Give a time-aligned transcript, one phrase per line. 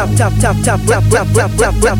[0.00, 1.98] tap tap tap tap tap tap tap tap tap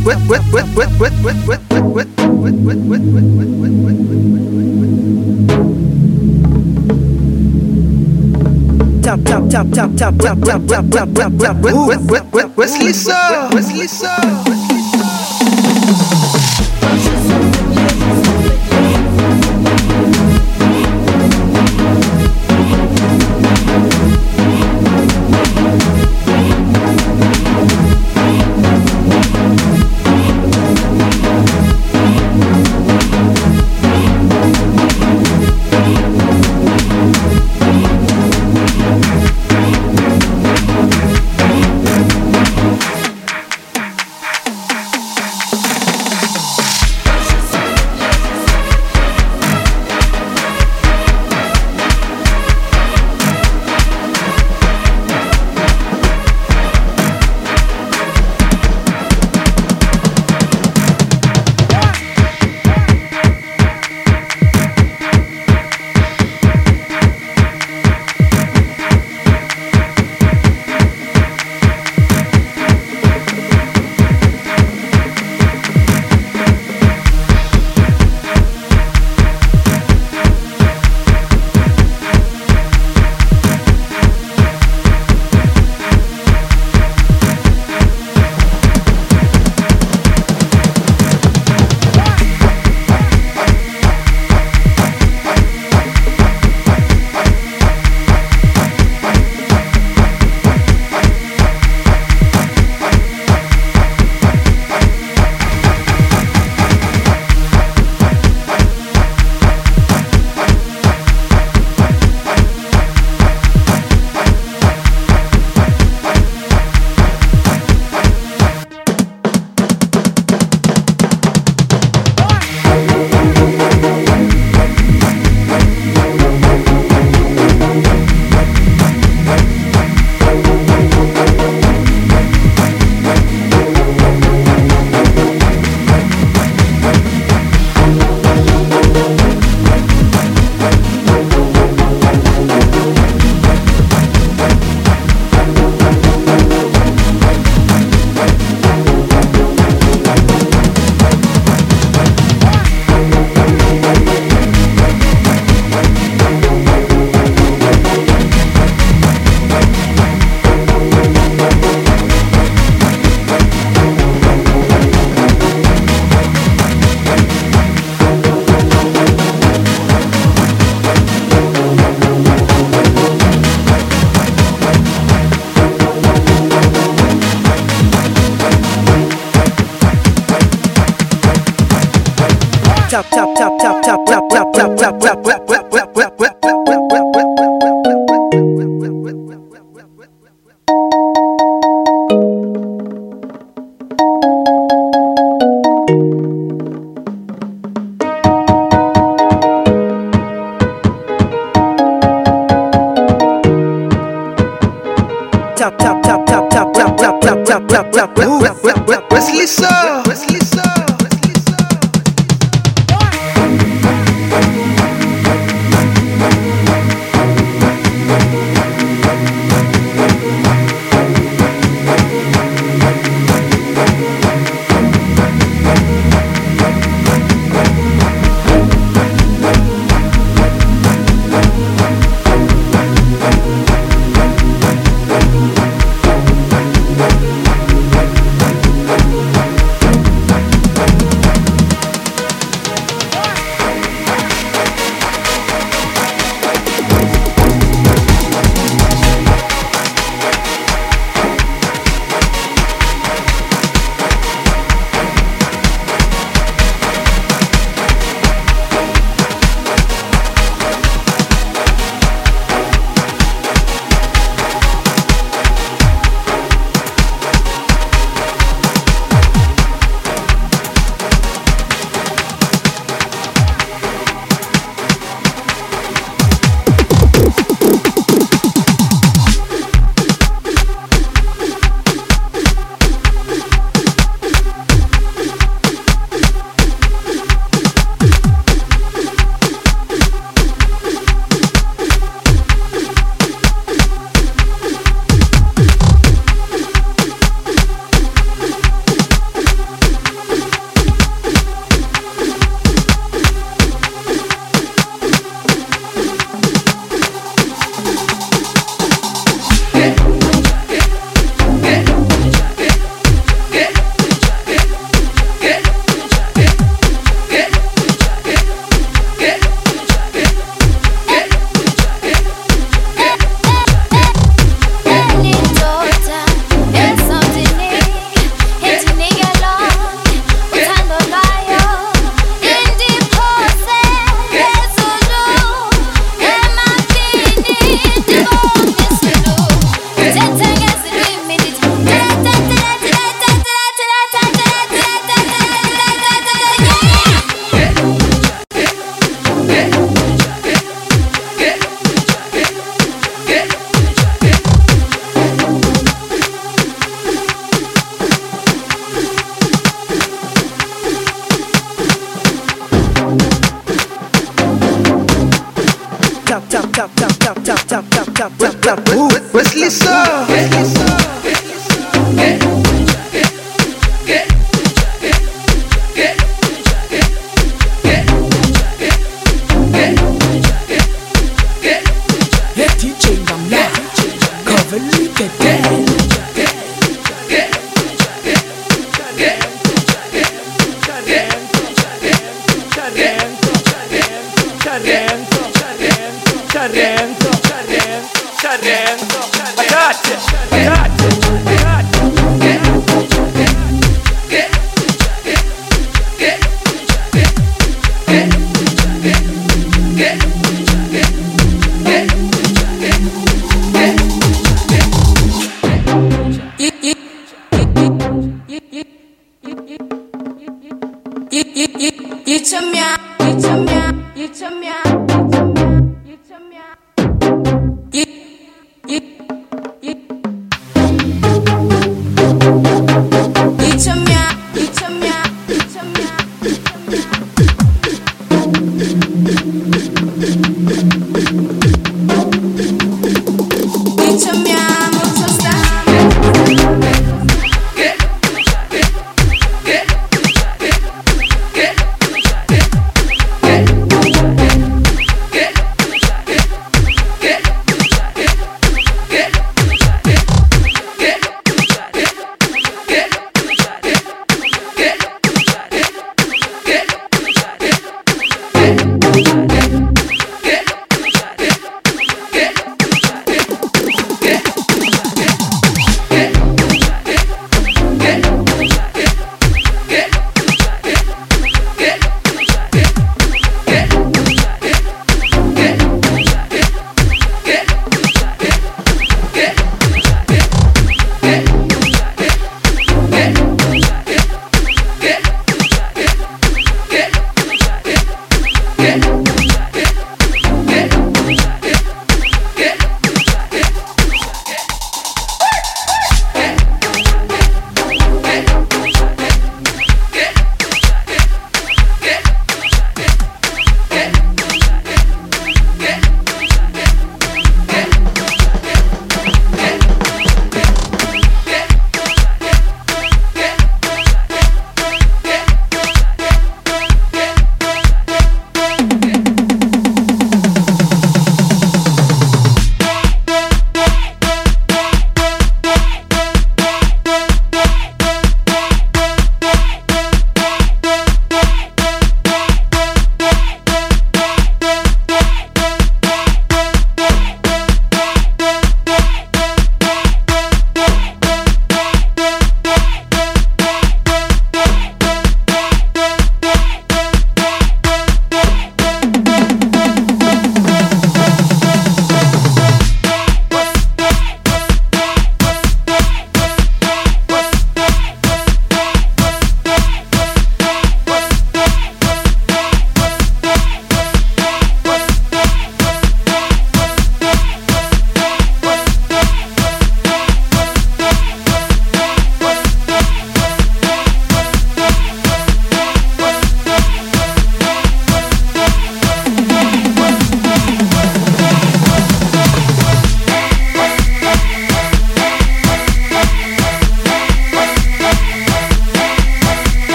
[9.03, 14.41] Tap tap tap tap tap tap tap tap tap tap tap Wesley sir Wesley sir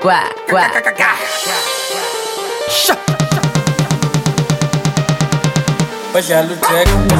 [0.00, 0.70] quá, quá.
[6.14, 7.19] Hoje é Luteco.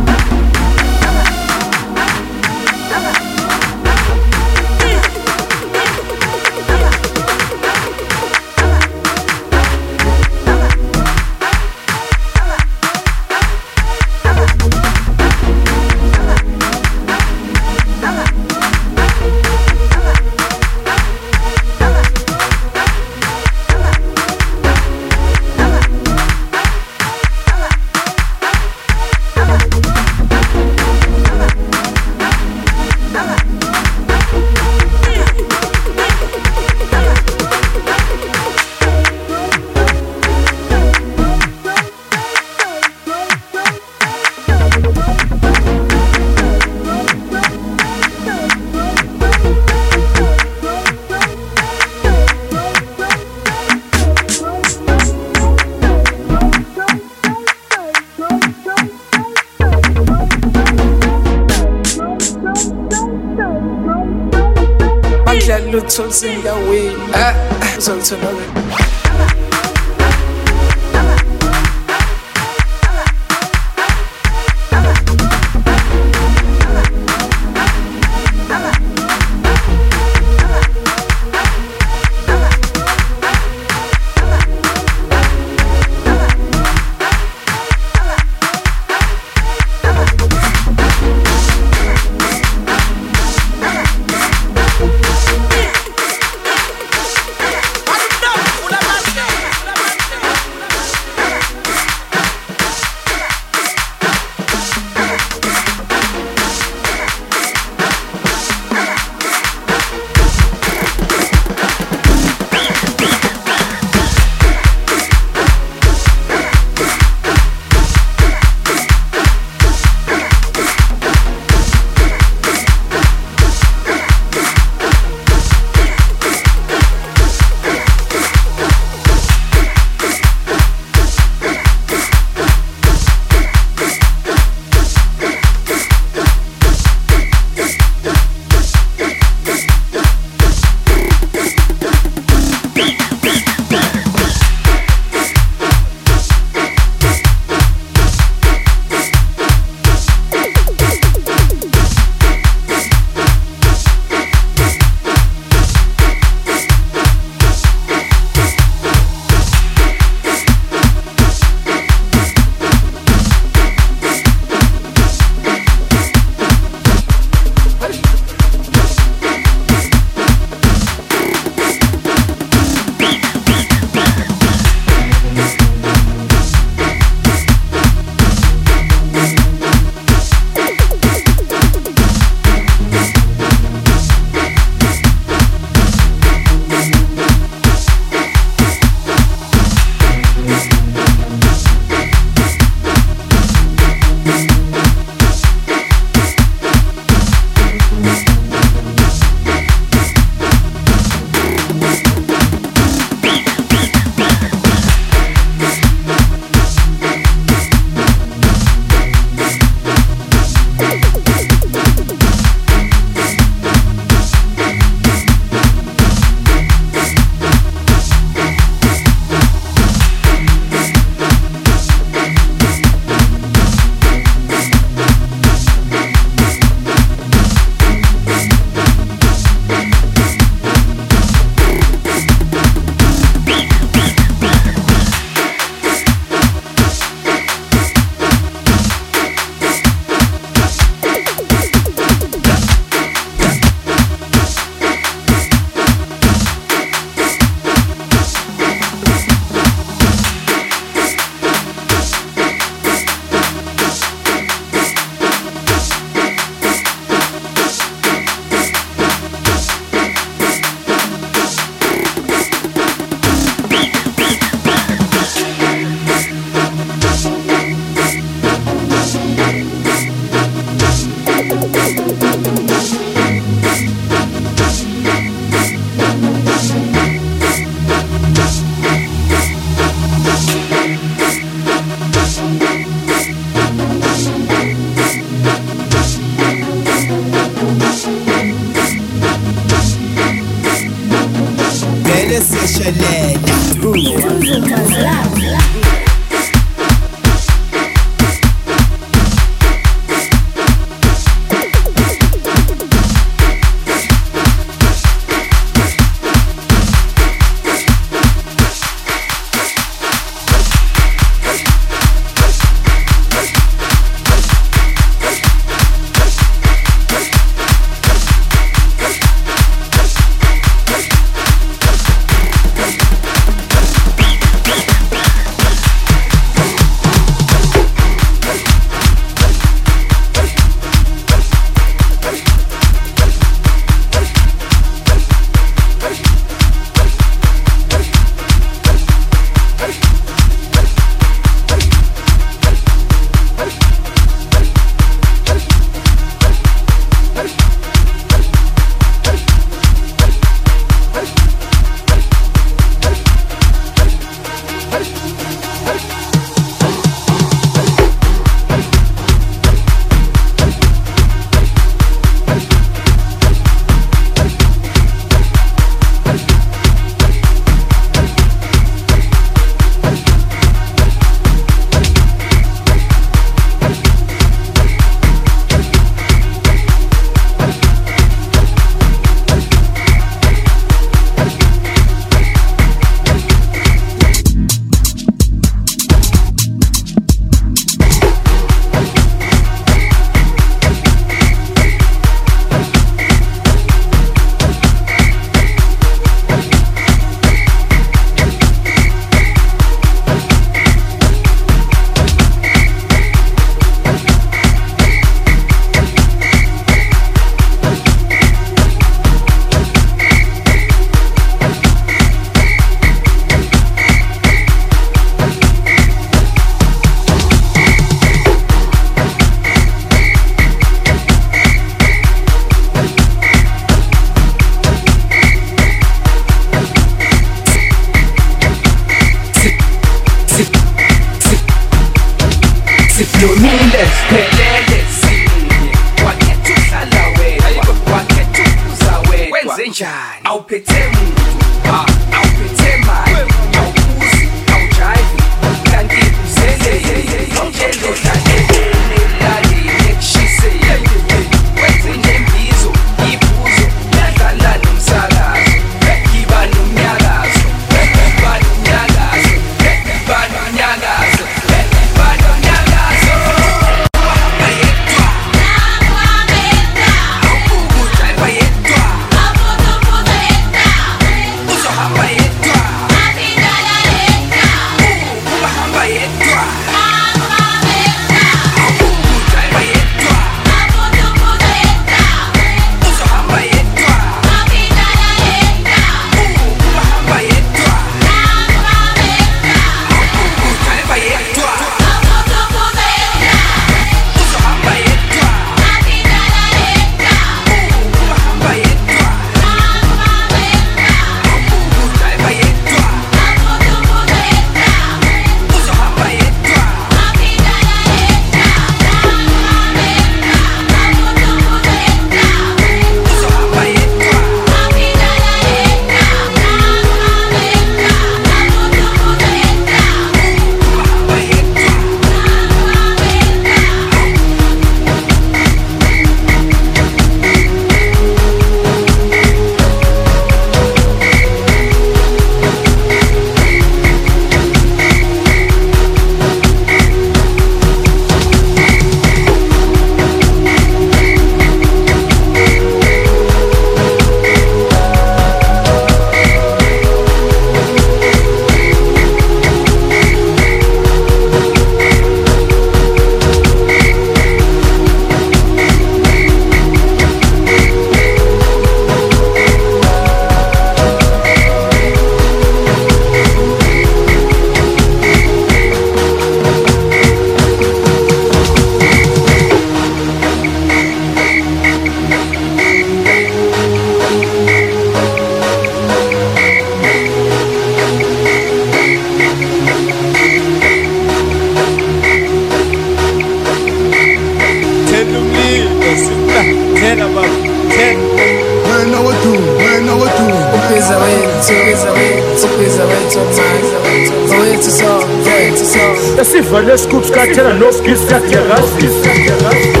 [596.71, 600.00] Sonke esivale scoop skathela nogisi yaterasi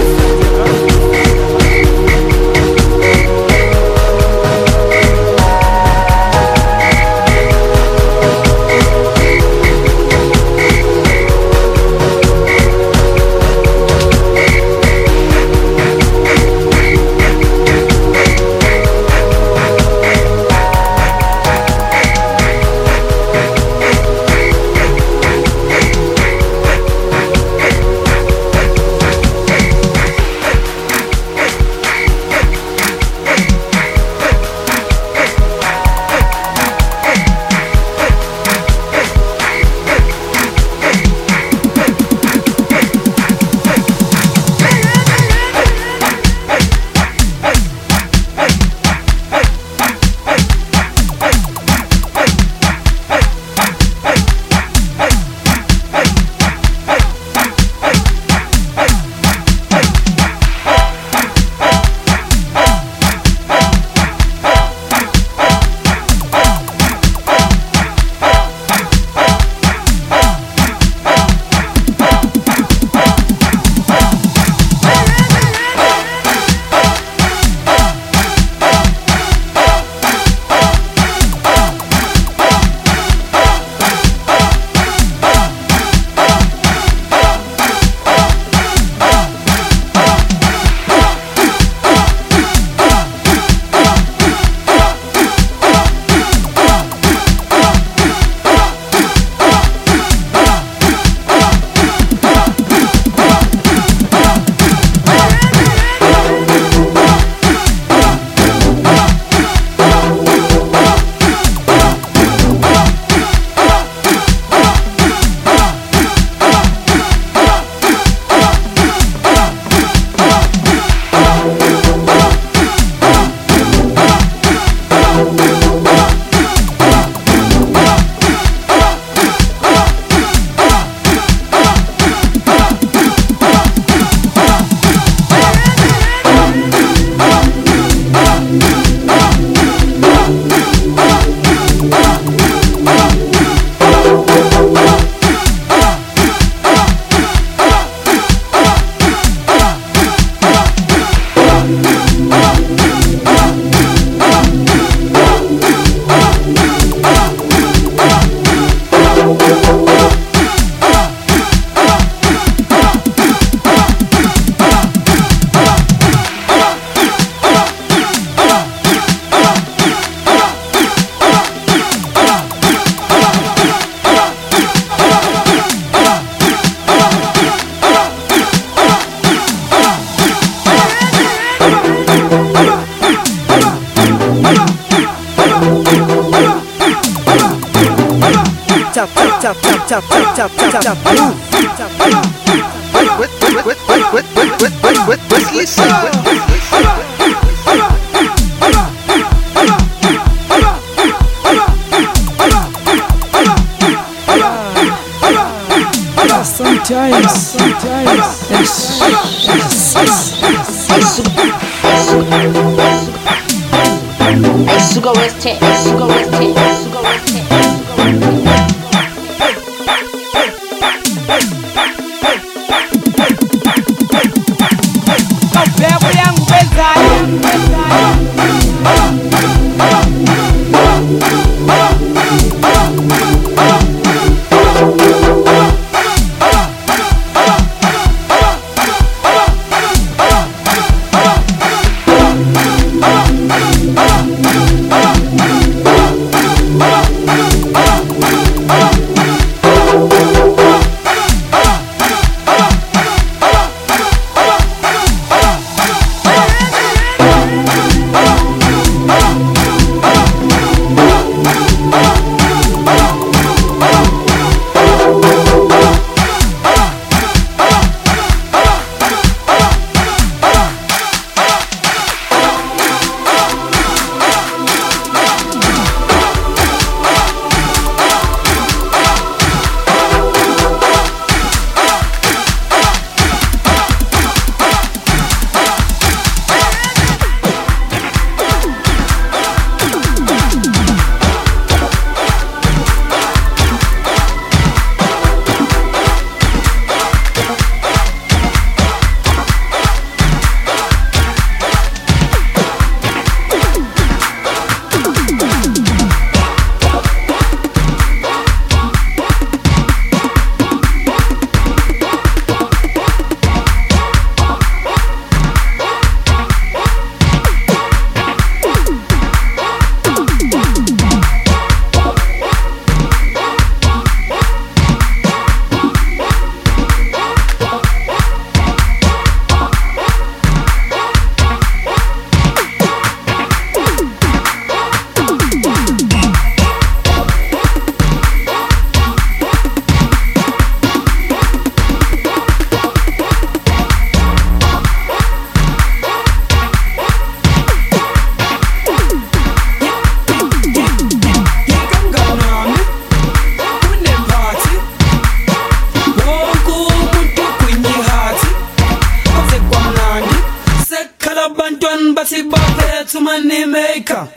[361.81, 364.27] umntwana bathi bavela to money maker.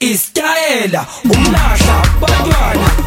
[0.00, 2.99] Isitayela umlahla bantwana.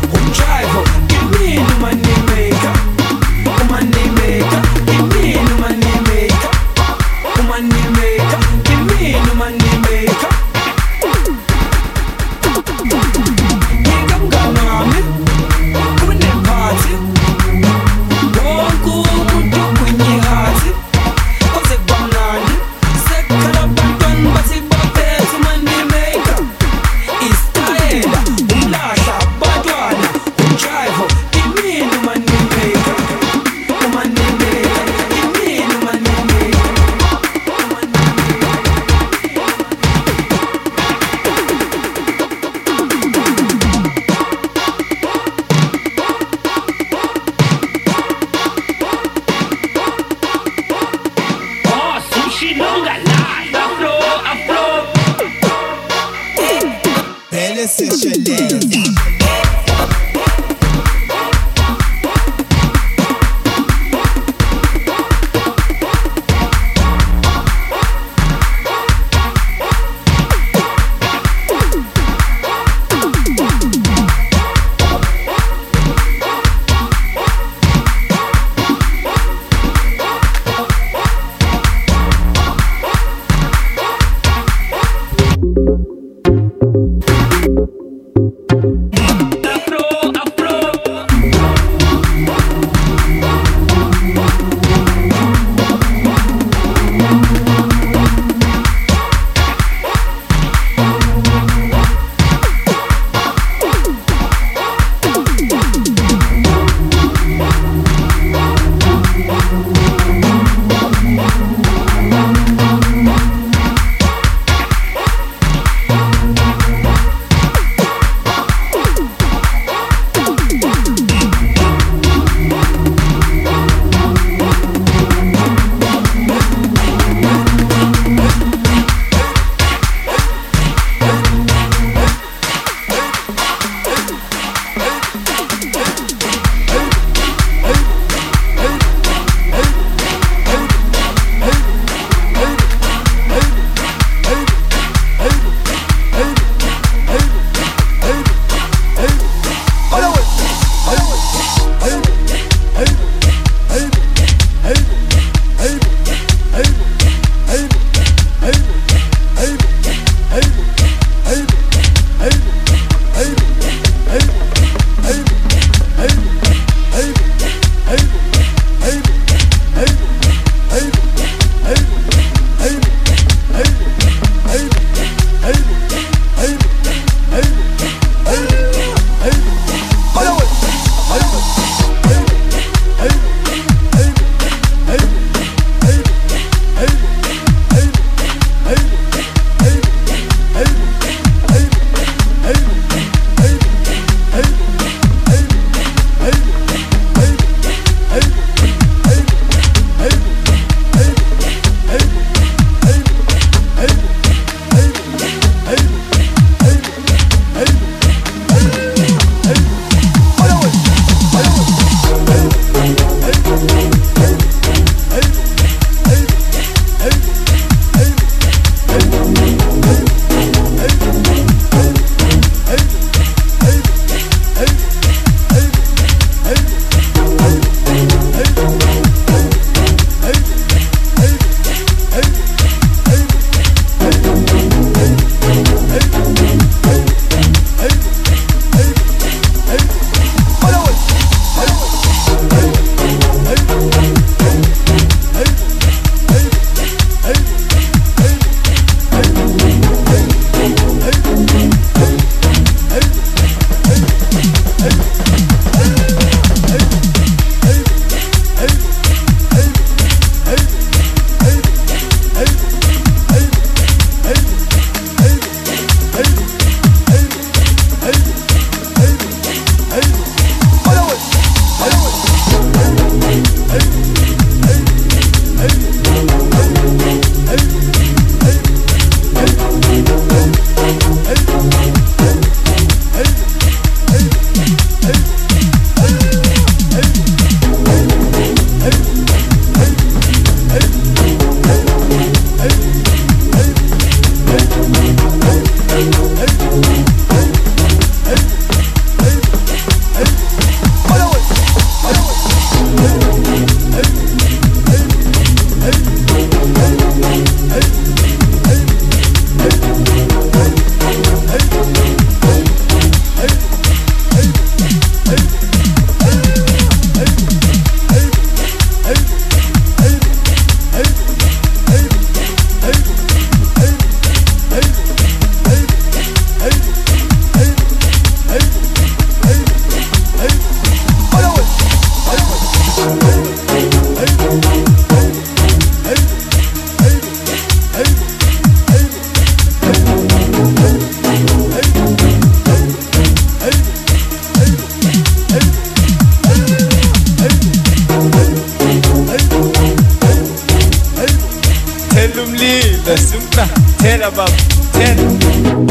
[354.04, 354.52] Tena baba
[354.94, 355.24] tena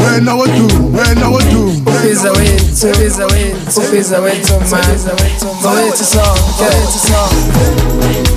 [0.03, 1.61] When I do, when I do.
[1.85, 4.97] Ubiza wethu, ubiza wethu, ubiza wethu manje
[5.63, 7.63] Zawethu sonke, zawethu sonke
[7.99, 8.32] angazi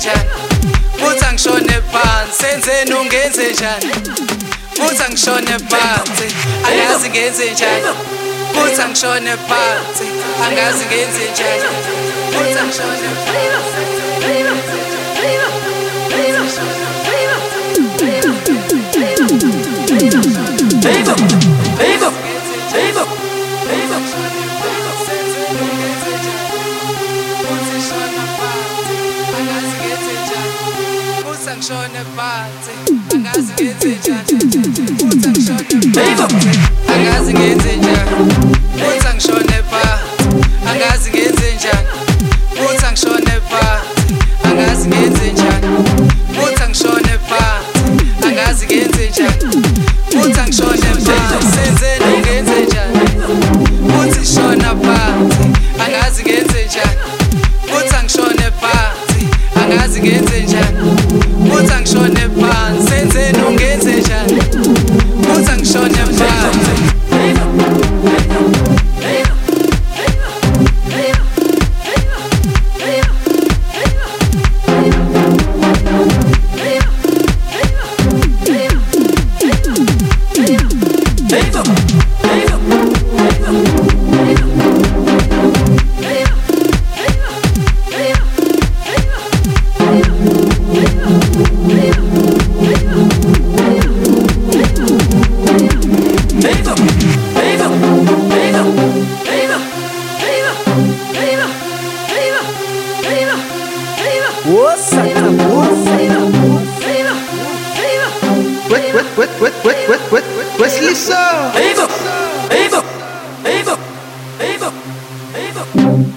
[0.00, 0.30] njani?
[1.06, 3.92] Uthi angishone phansi senzeni ungenze njani?
[4.86, 6.26] Uthi angishone phansi
[6.68, 7.88] angazi ngenze njani?
[8.62, 10.04] Uthi angishone phansi
[10.46, 11.68] angazi ngenze njani?
[12.40, 13.08] Uthi angishone
[21.00, 21.39] uthi
[36.94, 37.70] angazi phansi
[40.70, 41.09] angazi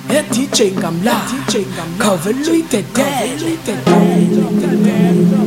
[0.07, 1.19] E ti cengam la
[1.97, 2.85] Cover lui te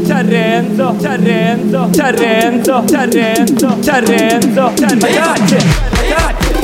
[0.07, 2.85] C'arrenzo, c'arrenzo, c'arrenzo, c'arrenzo,
[3.81, 5.57] c'arrenzo, c'arrenzo Ragazzi,
[5.91, 6.55] ragazzi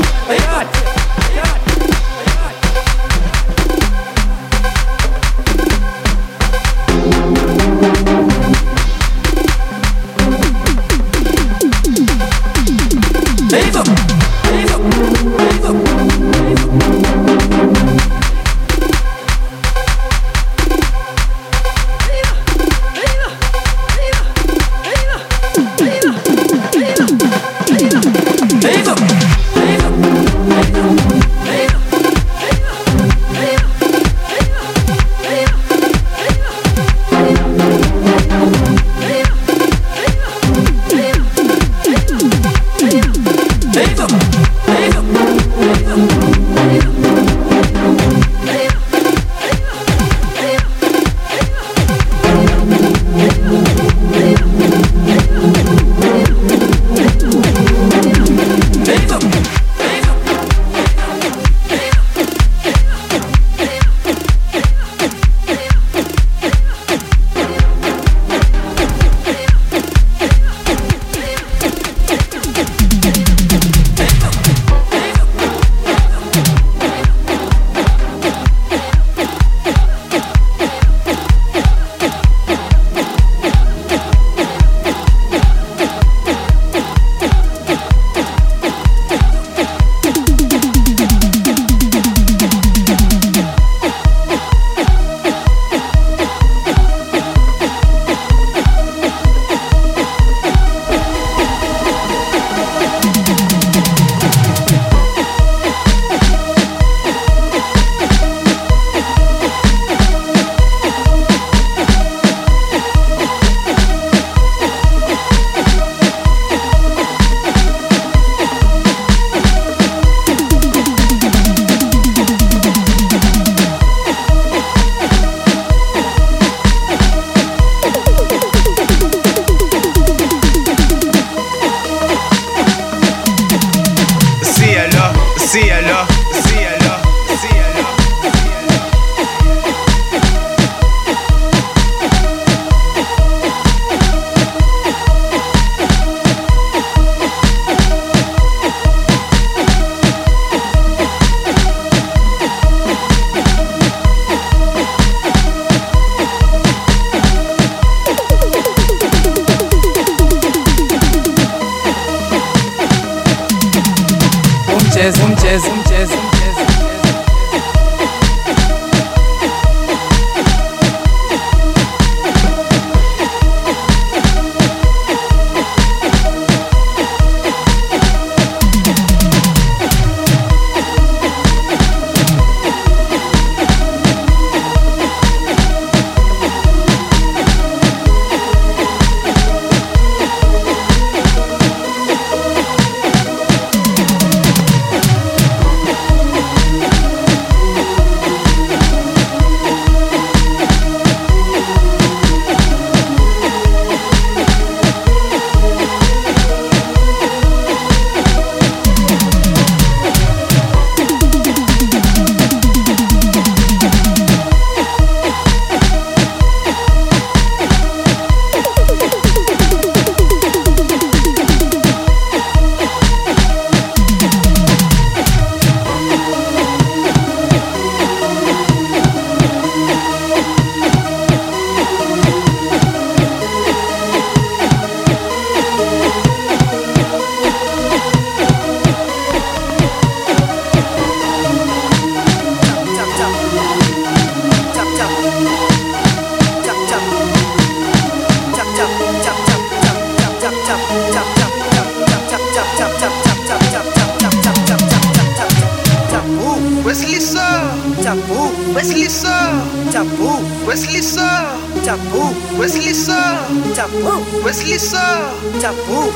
[265.63, 266.11] Taboo,